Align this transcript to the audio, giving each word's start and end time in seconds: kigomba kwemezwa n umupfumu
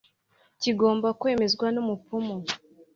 kigomba 0.61 1.07
kwemezwa 1.19 1.67
n 1.71 1.77
umupfumu 1.83 2.35